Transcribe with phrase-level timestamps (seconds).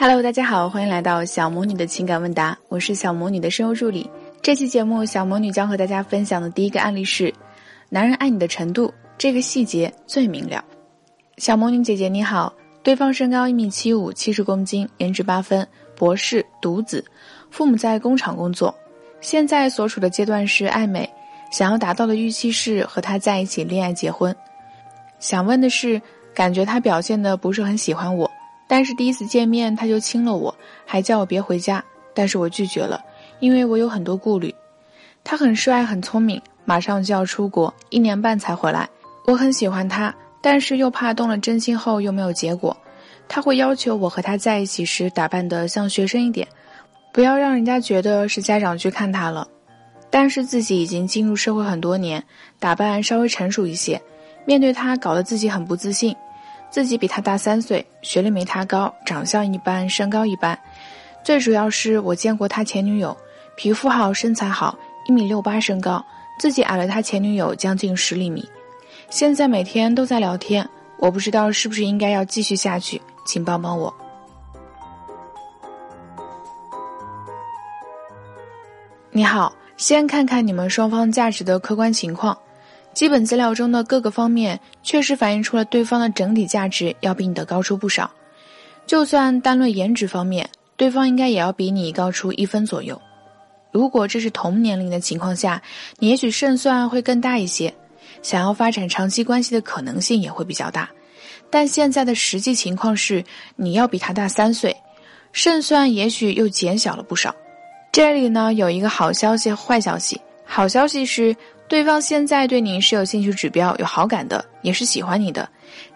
[0.00, 4.08] Hello，大家好，欢迎来到小魔女的情感问答，我是小魔女的声优助理。
[4.40, 7.34] 这期节目，小魔女将和大家分享的第一个案例是：
[7.88, 10.64] 男人爱你的程度，这个细节最明了。
[11.38, 12.54] 小魔女姐姐你好，
[12.84, 15.66] 对方身高一米七五，七十公斤，颜值八分，
[15.96, 17.04] 博士，独子，
[17.50, 18.72] 父母在工厂工作，
[19.20, 21.10] 现在所处的阶段是暧昧，
[21.50, 24.32] 想要达到的预期是和他在一起恋爱结婚。
[25.18, 26.00] 想问的是，
[26.32, 28.30] 感觉他表现的不是很喜欢我。
[28.68, 30.54] 但是第一次见面他就亲了我，
[30.86, 31.82] 还叫我别回家，
[32.14, 33.02] 但是我拒绝了，
[33.40, 34.54] 因为我有很多顾虑。
[35.24, 38.88] 他很帅很聪明，马上就要出国，一年半才回来。
[39.26, 42.76] 我很喜欢他，但是又怕动了真心后又没有结果。
[43.26, 46.46] 他会要求我和他在一起时打扮得像学生一点，
[47.12, 49.48] 不要让人家觉得是家长去看他了。
[50.10, 52.24] 但是自己已经进入社会很多年，
[52.58, 54.00] 打扮稍微成熟一些，
[54.46, 56.16] 面对他搞得自己很不自信。
[56.70, 60.58] 自己比他大三岁，学历没他高，长相一般，身高一般。
[61.24, 63.16] 最主要是我见过他前女友，
[63.56, 66.04] 皮肤好，身材好，一米六八身高，
[66.38, 68.48] 自己矮了他前女友将近十厘米。
[69.10, 73.92] 现在每天都在聊天，我不知道是不是应该要继续下去，请帮帮我。
[79.10, 82.38] 你好，先看看你们双方价值的客观情况。
[82.98, 88.10] 基本资料中的各个方面确实反映出了对方的整体价值要比你的高出不少。
[88.88, 93.00] 就算单论颜值方面，对方应该也要比你高出一分左右。
[93.70, 95.62] 如果这是同年龄的情况下，
[96.00, 97.72] 你也许胜算会更大一些，
[98.20, 100.90] 想要发展长期关系的可能性也会比较大。
[101.50, 104.76] 但现在的实际情况是，你要比他大三岁，
[105.30, 107.32] 胜算也许又减小了不少。
[107.92, 110.20] 这里呢有一个好消息坏消息。
[110.44, 111.36] 好消息是。
[111.68, 115.46] 对方现在对你是有兴趣指标、有好感的，也是喜欢你的，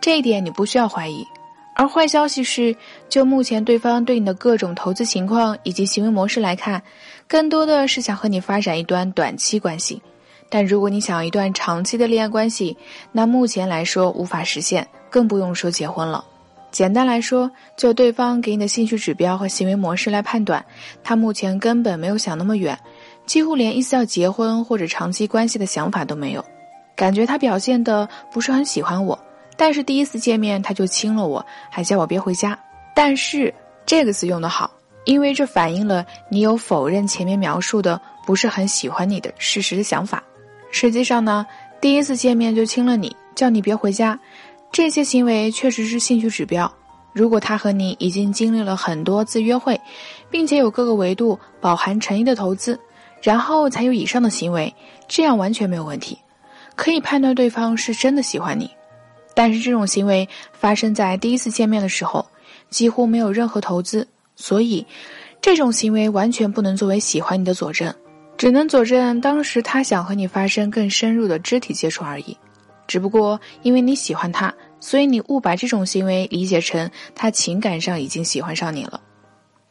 [0.00, 1.26] 这一点你不需要怀疑。
[1.74, 2.76] 而坏消息是，
[3.08, 6.82] 就目前对方对你的各种投资情况以及行为模式来看，
[7.26, 10.00] 更多的是想和你发展一段短期关系。
[10.50, 12.76] 但如果你想要一段长期的恋爱关系，
[13.10, 16.22] 那目前来说无法实现，更不用说结婚了。
[16.70, 20.62] 简单来说，就对方给你的兴趣指标和行为模式来判断，
[21.02, 22.78] 他目前根本没有想那么远。
[23.26, 26.44] 几乎连一丝要结婚或者长期关系的想法都没有，
[26.96, 29.18] 感觉他表现的不是很喜欢我，
[29.56, 32.58] 但是第一次见面他就亲了我，还叫我别回家。
[32.94, 33.52] 但是
[33.86, 34.70] 这个词用得好，
[35.04, 40.22] 因为这反映了你有否认前面描述的不是很喜欢你的事实的想法。
[40.70, 41.46] 实际上呢，
[41.80, 44.18] 第一次见面就亲了你，叫你别回家，
[44.70, 46.70] 这些行为确实是兴趣指标。
[47.12, 49.80] 如果他和你已经经历了很多次约会，
[50.30, 52.78] 并且有各个维度饱含诚意的投资。
[53.22, 54.74] 然后才有以上的行为，
[55.08, 56.18] 这样完全没有问题，
[56.74, 58.70] 可以判断对方是真的喜欢你。
[59.34, 62.26] 但是这种行为发生在第一次见面的时候，
[62.68, 64.06] 几乎没有任何投资，
[64.36, 64.84] 所以
[65.40, 67.94] 这种行为完全不能作为喜欢你的佐证，
[68.36, 72.36] 只能佐证当时他想和你发生更深入的肢体接触而已。
[72.86, 79.00] 只不过因为你喜欢他，所以你误把这种行为理解成他情感上已经喜欢上你了。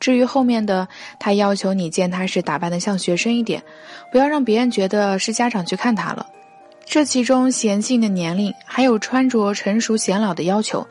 [0.00, 0.88] 至于后面的，
[1.20, 3.62] 他要求你见他时打扮的像学生一点，
[4.10, 6.26] 不要让别人觉得是家长去看他了。
[6.86, 10.84] 这其中嫌弃你的年龄，还有穿着成熟显老的要求，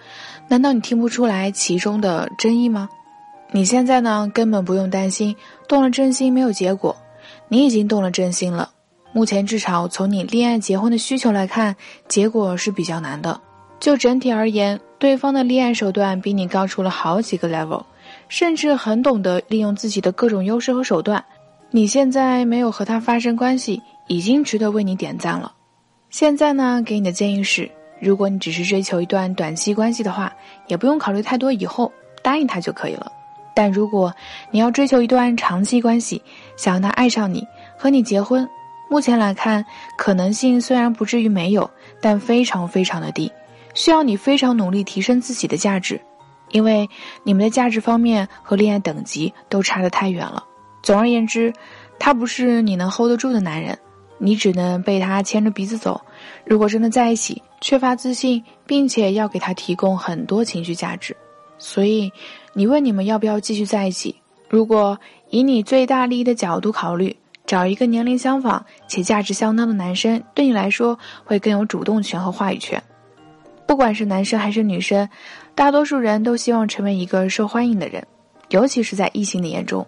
[0.47, 2.87] 难道你听不出来其中的真意吗？
[3.51, 5.35] 你现在呢，根本不用担心
[5.67, 6.95] 动了真心没有结果，
[7.47, 8.69] 你已经动了真心了。
[9.11, 11.75] 目前至少从你恋爱结婚的需求来看，
[12.07, 13.41] 结果是比较难的。
[13.79, 17.83] 就整体而言，对方的恋爱手段比你高出了好几个 level。
[18.29, 21.23] 甚至很懂得利用自己的各种优势和手段。
[21.71, 25.51] 你现在没有和他发生关系，已经值得为你点赞了。
[26.09, 27.69] 现在呢，给你的建议是：
[27.99, 30.33] 如果你只是追求一段短期关系的话，
[30.67, 31.91] 也不用考虑太多，以后
[32.23, 33.11] 答应他就可以了。
[33.53, 34.11] 但如果
[34.51, 36.21] 你要追求一段长期关系，
[36.55, 37.45] 想让他爱上你，
[37.77, 38.47] 和你结婚，
[38.89, 39.63] 目前来看
[39.97, 41.69] 可能性虽然不至于没有，
[42.01, 43.31] 但非常非常的低，
[43.75, 45.99] 需要你非常努力提升自己的价值。
[46.51, 46.89] 因为
[47.23, 50.43] 你们的价值方面和恋爱等级都差得太远了。
[50.81, 51.53] 总而言之，
[51.99, 53.77] 他不是你能 hold 得住的男人，
[54.17, 56.01] 你只能被他牵着鼻子走。
[56.45, 61.15] 如果真的在一起，缺乏自信，并且要给他提供很多情绪价值，
[61.57, 62.11] 所以
[62.53, 64.15] 你问你们要不要继续在一起？
[64.47, 64.97] 如果
[65.29, 72.81] 以你最大利益的角度考虑，找一个年龄相仿且价值相当的男生，对你来说会更有主动权和话语权。
[73.69, 75.07] 不管是男生还是女生，
[75.53, 78.03] 大多数人都希望成为一个受欢迎的人，
[78.49, 79.85] 尤其是在异性的眼中，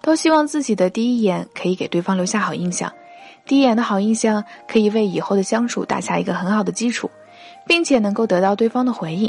[0.00, 2.92] 都希望自己的第一眼可以给对方留下好印象。
[3.44, 7.10] 第一眼的好印象可以为以后的相处打下一个很好的基础，
[7.66, 9.28] 并且能够得到对方的回应。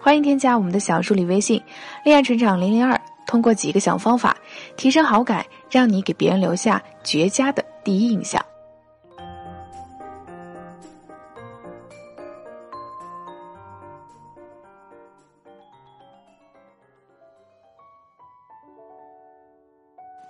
[0.00, 1.62] 欢迎添加我们的小助理微信
[2.06, 4.34] “恋爱成长零零二”，通过几个小方法
[4.78, 8.41] 提升好感，让你给别人留下绝佳的第一印象。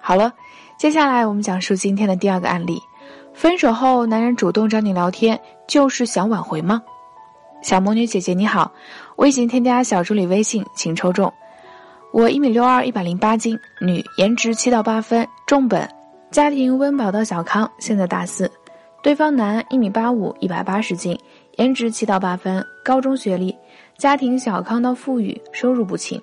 [0.04, 0.32] 好了，
[0.76, 2.76] 接下来我们讲述今天的第二个案例：
[3.32, 6.82] 分手后男人主动找你聊天，就是想挽回吗？
[7.62, 8.72] 小魔女姐姐你好，
[9.14, 11.32] 我已经添加小助理微信，请抽中。
[12.12, 15.88] 我一米六二，一百零八斤，女，颜值七到八分，重本，
[16.32, 18.50] 家庭温饱到小康，现在大四。
[19.04, 21.16] 对方男，一米八五，一百八十斤，
[21.58, 23.56] 颜值七到八分，高中学历，
[23.96, 26.20] 家庭小康到富裕，收入不轻。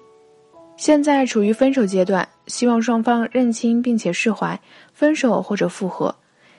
[0.75, 4.59] 现在处于分手阶段，希望双方认清并且释怀，
[4.91, 6.13] 分手或者复合。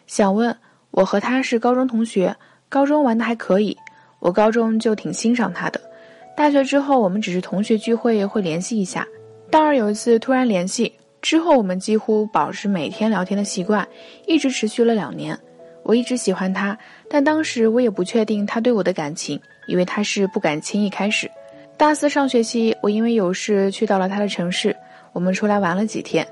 [0.06, 0.56] 想问，
[0.92, 2.34] 我和他是高中同学，
[2.68, 3.76] 高中玩的还可以，
[4.20, 5.80] 我高中就挺欣赏他的。
[6.36, 9.06] 大学之后，我们只是同学聚会会联系一下。
[9.50, 13.86] 大二有一次突然联系，之后我们几乎保持每天聊天的习惯，
[14.26, 15.38] 一直持续了两年。
[15.82, 16.78] 我一直喜欢他，
[17.10, 21.28] 但当时我也不确定他对我的感情，因为他是不敢轻易开始。
[21.76, 24.76] 大四上学期，我因为有事去到了他的城市，
[25.12, 26.26] 我们出来玩了几天，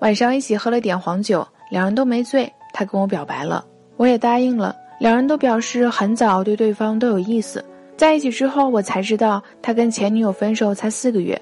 [0.00, 3.64] 晚上一起喝了点黄酒，两人都没醉，他跟我表白了，
[3.96, 7.64] 我也答应了，两人都表示很早对对方都有意思。
[7.96, 11.40] 在一起之后，我才知道他跟前女友分手才四个月，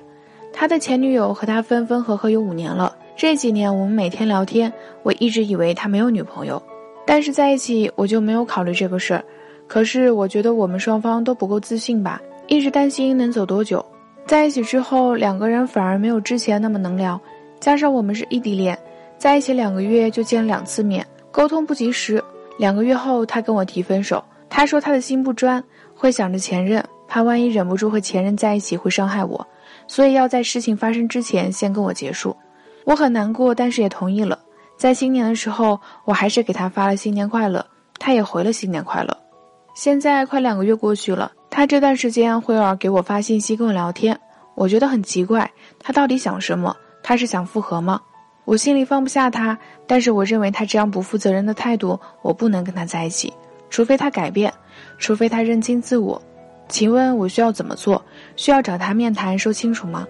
[0.52, 2.96] 他的前女友和他分分合合有五年了。
[3.14, 4.72] 这几年我们每天聊天，
[5.02, 6.62] 我一直以为他没有女朋友，
[7.06, 9.24] 但是在一起我就没有考虑这个事儿。
[9.66, 12.20] 可是我觉得我们双方都不够自信吧。
[12.46, 13.84] 一直担心能走多久，
[14.26, 17.20] 在一起之后，两个人反而没有之前那么能聊。
[17.60, 18.76] 加上我们是异地恋，
[19.16, 22.22] 在一起两个月就见了两次面，沟通不及时。
[22.58, 24.22] 两个月后，他跟我提分手。
[24.48, 25.62] 他说他的心不专，
[25.94, 29.46] 会想着前任，怕万一忍不住和前任在一起会伤害我，
[29.86, 32.36] 所以要在事情发生之前先跟我结束。
[32.84, 34.38] 我很难过，但是也同意了。
[34.76, 37.64] 在新年的时候，我还是给他发了新年快乐，
[37.98, 39.16] 他也回了新年快乐。
[39.74, 41.30] 现在快两个月过去了。
[41.50, 44.18] 他这段时间会偶尔给我发信息跟我聊天，
[44.54, 46.76] 我觉得很奇怪，他到底想什么？
[47.02, 48.00] 他是想复合吗？
[48.44, 53.32] 我心里放不下他，但是我认为他这样不负责任的态度，我不能跟他在一起，
[53.70, 54.52] 除非他改变，
[54.98, 56.20] 除非他认清自我。
[56.68, 58.04] 请问我需要怎么做？
[58.36, 60.06] 需要找他面谈说清楚吗？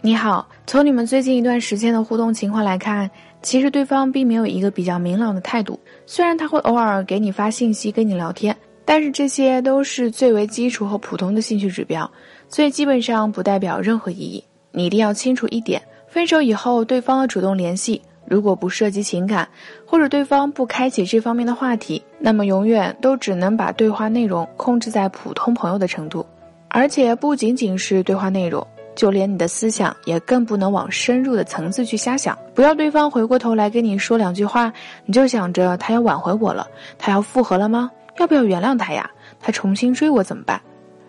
[0.00, 3.10] 你好，从你们最近一段时间的互动情况来看。
[3.40, 12.10] 其实对方并没有一个比较明朗的态度，虽然他会偶尔给你发信息跟你聊天，但是这些都是最为基础和普通的兴趣指标，
[12.48, 14.44] 所以基本上不代表任何意义。
[14.70, 19.48] 你一定要清楚一点：分手以后，对方的主动联系，如果不涉及情感，
[19.86, 26.26] 或者对方不开启这方面的话题，那么永远都只能把对话内容控制在普通朋友的程度，
[26.68, 28.66] 而且不仅仅是对话内容。
[28.94, 32.36] 就连你的思想也更不能往深入的层次去瞎想。
[32.54, 34.72] 不要对方回过头来跟你说两句话，
[35.04, 36.66] 你就想着他要挽回我了，
[36.98, 37.90] 他要复合了吗？
[38.18, 39.10] 要不要原谅他呀？
[39.40, 40.60] 他重新追我怎么办？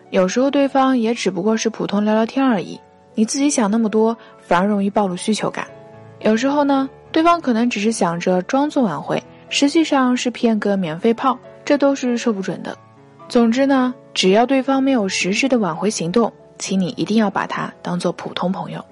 [0.09, 2.79] 有时候对方也只不过是普通聊聊天而已，
[3.13, 5.67] 你自己想那么多，反而容易暴露需求感。
[6.19, 12.75] 有时候呢，对方可能只是想着装作挽回，实际上是骗个免费炮，这都是说不准的。
[13.27, 16.31] 总之呢，只要对方没有实质的挽回行动。
[16.57, 18.83] 请你一定要把他当做普通朋友，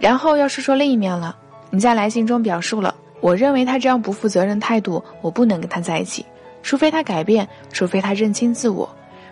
[0.00, 1.36] 然后要说说另一面了。
[1.70, 6.24] 你在来信中表述了，我认为他这样不负责任态度，我不能跟他在一起，
[6.62, 8.88] 除非他改变，除非他认清自我，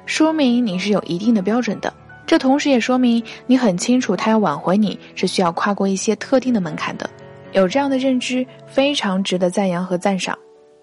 [0.06, 1.92] 说明你是有一定的标准的。
[2.26, 7.08] 这同时也说明你很清楚，他要挽回你是需要跨过一些特定的门槛的。
[7.52, 10.38] 有这样的认知，非常值得赞扬和赞赏。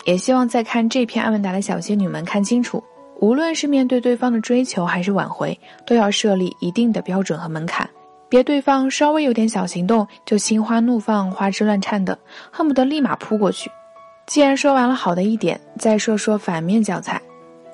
[0.05, 2.83] 也希望在看这篇阿曼达的小仙女们看清楚。
[3.21, 7.87] 无论是面对对方的追求还是挽回，都要设立一定的标准和门槛，
[8.29, 12.17] 别对方稍微有点小行动就心花怒放、花枝乱颤的，
[12.49, 13.69] 恨不得立马扑过去。
[14.25, 17.21] 既然说完了好的一点，再说说反面教材。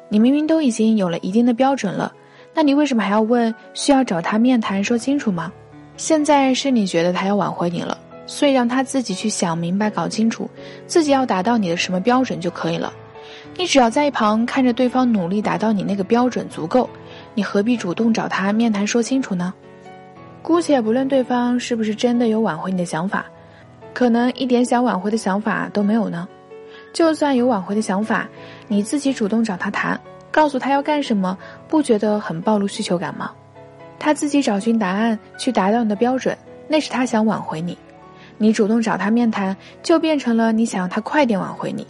[0.10, 2.12] 你明明都已经有了一定的标准了，
[2.54, 5.52] 那你为什么还要问需要找他面谈说清楚吗？
[5.98, 10.50] 现在是你觉得他要挽回你了，所以让他自己去想明白、搞清楚
[10.88, 12.92] 自己要达到你的什么标准就可以了。
[13.58, 16.90] 你只要在一旁看着对方努力达到你那个标准足够，
[17.34, 19.54] 你何必主动找他面谈说清楚呢？
[20.42, 23.26] 姑且不论对方是不是真的有挽回你的想法，
[23.94, 26.28] 可能一点想挽回的想法都没有呢。
[26.94, 28.28] 就算有挽回的想法，
[28.68, 30.00] 你自己主动找他谈，
[30.32, 33.32] 告诉他要干什么，不觉得很暴露需求感吗？
[33.98, 37.74] 他自己找寻答案去达到你的标准，那是他想挽回你；
[38.38, 41.88] 你主动找他面谈，就变成了你想他快点挽回你。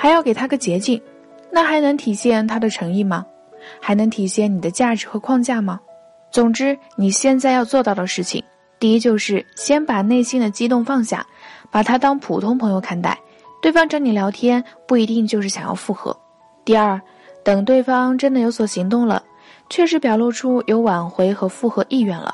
[0.00, 1.02] 还要给他个捷径，
[1.50, 3.26] 那还能体现他的诚意吗？
[3.80, 5.80] 还能体现你的价值和框架吗？
[6.30, 8.40] 总之，你现在要做到的事情，
[8.78, 11.26] 第一就是先把内心的激动放下，
[11.68, 13.18] 把他当普通朋友看待。
[13.60, 16.16] 对方找你聊天，不一定就是想要复合。
[16.64, 17.00] 第二，
[17.42, 19.20] 等对方真的有所行动了，
[19.68, 22.32] 确实表露出有挽回和复合意愿了，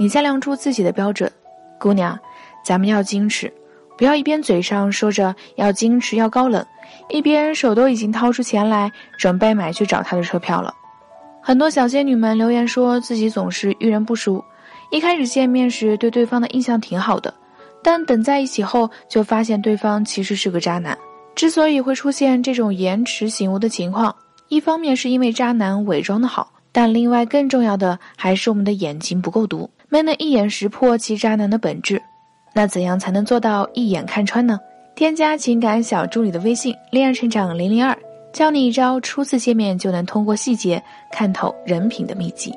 [0.00, 1.30] 你再量出自己的标准。
[1.78, 2.18] 姑娘，
[2.64, 3.52] 咱们要矜持，
[3.96, 6.66] 不要一边嘴上说着要矜持要高冷，
[7.08, 10.74] 一边手都已经掏出钱来准备买去找他的车票了。
[11.42, 14.42] 很多小仙女们留言说自己总是遇人不淑，
[14.90, 17.32] 一开始见面时对对方的印象挺好的，
[17.82, 20.96] 但等在一起后就发现对方其实是个渣男。
[21.34, 24.14] 之所以会出现这种延迟醒悟的情况，
[24.48, 32.00] 一方面是因为渣男伪装的好，但另外更重要的还是我们的眼睛不够毒，没能一眼识破其渣男的本质。
[32.54, 34.58] 那怎样才能做到一眼看穿呢？
[34.94, 37.96] 添加情感小助理的微信“恋爱成长零零二”。
[38.32, 42.52] 教你一招，初次见面就能通过细节看透人品的秘籍。